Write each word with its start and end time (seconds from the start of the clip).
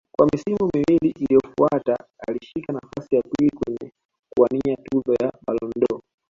Kwa 0.15 0.27
misimu 0.27 0.69
miwili 0.73 1.09
iliyofuata 1.19 1.97
alishika 2.27 2.73
nafasi 2.73 3.15
ya 3.15 3.21
pili 3.21 3.51
kwenye 3.51 3.91
kuwania 4.35 4.75
tuzo 4.83 5.15
za 5.21 5.31
Ballon 5.47 5.71
dâOr 5.79 6.01